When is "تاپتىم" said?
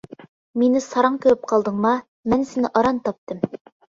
3.09-3.45